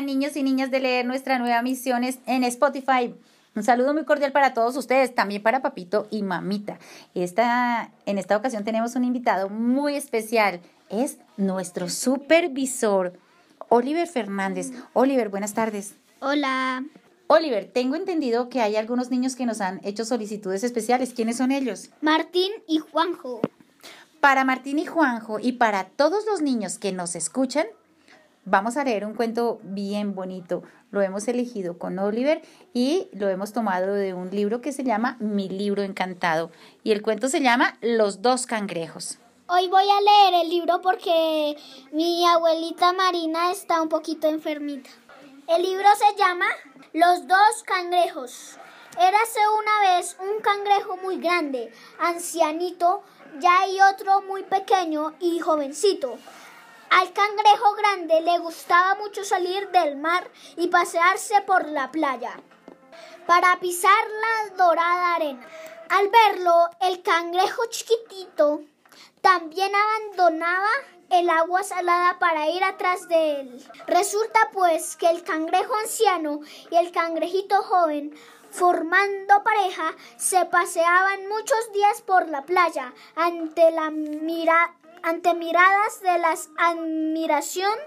[0.00, 3.14] Niños y niñas de leer nuestra nueva misión en Spotify.
[3.56, 6.78] Un saludo muy cordial para todos ustedes, también para papito y mamita.
[7.14, 10.60] Esta, en esta ocasión tenemos un invitado muy especial.
[10.90, 13.14] Es nuestro supervisor,
[13.70, 14.72] Oliver Fernández.
[14.92, 15.94] Oliver, buenas tardes.
[16.20, 16.84] Hola.
[17.28, 21.14] Oliver, tengo entendido que hay algunos niños que nos han hecho solicitudes especiales.
[21.14, 21.88] ¿Quiénes son ellos?
[22.02, 23.40] Martín y Juanjo.
[24.20, 27.66] Para Martín y Juanjo y para todos los niños que nos escuchan,
[28.48, 30.62] Vamos a leer un cuento bien bonito.
[30.92, 32.42] Lo hemos elegido con Oliver
[32.72, 36.52] y lo hemos tomado de un libro que se llama Mi libro encantado.
[36.84, 39.18] Y el cuento se llama Los dos cangrejos.
[39.48, 41.56] Hoy voy a leer el libro porque
[41.90, 44.90] mi abuelita Marina está un poquito enfermita.
[45.48, 46.46] El libro se llama
[46.92, 48.58] Los dos cangrejos.
[48.96, 53.02] Érase una vez un cangrejo muy grande, ancianito,
[53.40, 56.16] ya hay otro muy pequeño y jovencito.
[56.96, 62.40] Al cangrejo grande le gustaba mucho salir del mar y pasearse por la playa
[63.26, 65.46] para pisar la dorada arena.
[65.90, 68.62] Al verlo, el cangrejo chiquitito
[69.20, 70.70] también abandonaba
[71.10, 73.70] el agua salada para ir atrás de él.
[73.86, 76.40] Resulta pues que el cangrejo anciano
[76.70, 78.18] y el cangrejito joven
[78.56, 86.18] formando pareja, se paseaban muchos días por la playa ante la mira ante miradas de
[86.18, 87.78] las admiración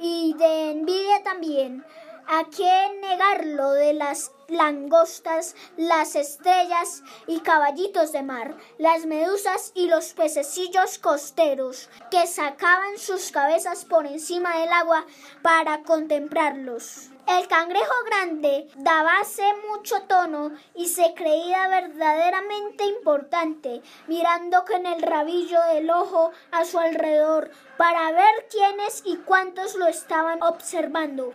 [0.00, 1.84] y de envidia también.
[2.26, 9.88] ¿A qué negarlo de las langostas, las estrellas y caballitos de mar, las medusas y
[9.88, 15.04] los pececillos costeros que sacaban sus cabezas por encima del agua
[15.42, 17.10] para contemplarlos?
[17.26, 25.62] El cangrejo grande dabase mucho tono y se creía verdaderamente importante, mirando con el rabillo
[25.72, 31.34] del ojo a su alrededor para ver quiénes y cuántos lo estaban observando.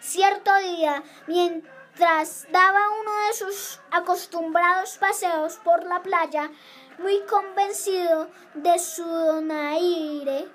[0.00, 6.52] Cierto día, mientras daba uno de sus acostumbrados paseos por la playa,
[6.98, 10.48] muy convencido de su donaire,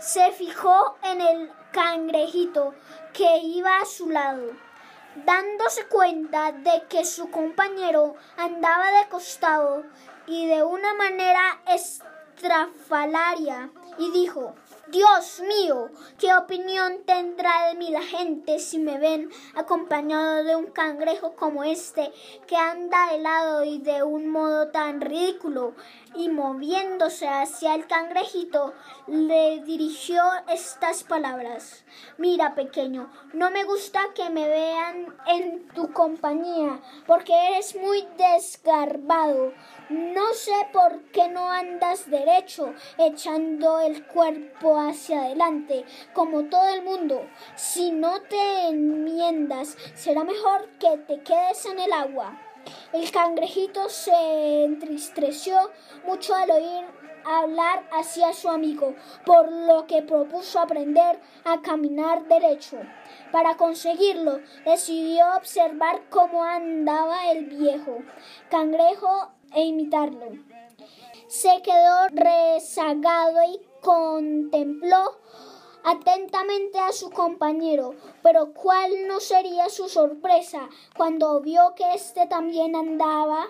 [0.00, 2.74] se fijó en el cangrejito
[3.12, 4.50] que iba a su lado,
[5.24, 9.84] dándose cuenta de que su compañero andaba de costado
[10.26, 14.56] y de una manera estrafalaria, y dijo
[14.88, 20.66] Dios mío, ¿qué opinión tendrá de mí la gente si me ven acompañado de un
[20.66, 22.12] cangrejo como este
[22.46, 25.74] que anda de lado y de un modo tan ridículo?
[26.16, 28.74] Y moviéndose hacia el cangrejito,
[29.06, 31.84] le dirigió estas palabras.
[32.18, 39.52] Mira, pequeño, no me gusta que me vean en tu compañía, porque eres muy desgarbado.
[39.88, 46.82] No sé por qué no andas derecho, echando el cuerpo hacia adelante, como todo el
[46.82, 47.26] mundo.
[47.56, 52.40] Si no te enmiendas, será mejor que te quedes en el agua.
[52.92, 55.70] El cangrejito se entristeció
[56.06, 56.84] mucho al oír
[57.24, 62.78] hablar hacia su amigo, por lo que propuso aprender a caminar derecho.
[63.32, 67.98] Para conseguirlo, decidió observar cómo andaba el viejo
[68.50, 70.32] cangrejo e imitarlo.
[71.26, 75.18] Se quedó rezagado y contempló
[75.84, 82.74] atentamente a su compañero, pero cuál no sería su sorpresa cuando vio que éste también
[82.74, 83.46] andaba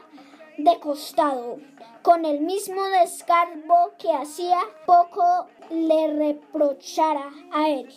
[0.59, 1.59] de costado,
[2.03, 7.89] con el mismo descargo que hacía poco le reprochara a él.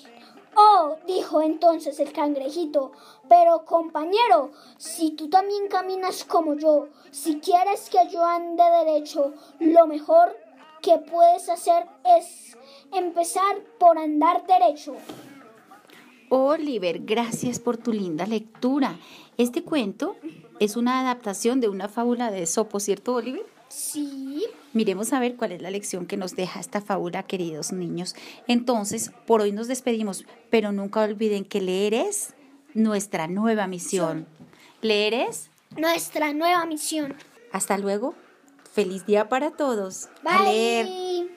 [0.55, 2.91] Oh, dijo entonces el cangrejito,
[3.29, 9.85] pero compañero, si tú también caminas como yo, si quieres que yo ande derecho, lo
[9.85, 10.35] mejor
[10.81, 11.85] que puedes hacer
[12.17, 12.57] es
[12.93, 14.95] empezar por andar derecho.
[16.29, 18.97] Oliver, gracias por tu linda lectura.
[19.37, 20.17] Este cuento
[20.59, 23.45] es una adaptación de una fábula de Sopo, ¿cierto, Oliver?
[23.69, 24.43] Sí.
[24.73, 28.15] Miremos a ver cuál es la lección que nos deja esta fábula, queridos niños.
[28.47, 32.33] Entonces, por hoy nos despedimos, pero nunca olviden que leer es
[32.73, 34.27] nuestra nueva misión.
[34.81, 37.15] Leer es nuestra nueva misión.
[37.51, 38.15] Hasta luego.
[38.77, 40.07] Feliz día para todos.
[40.21, 41.27] Bye.